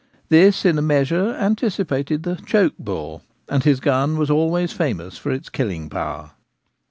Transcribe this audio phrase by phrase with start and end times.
[0.29, 5.29] This in a measure anticipated the' choke bore/ and his gun was always famous for
[5.31, 6.31] its killing power.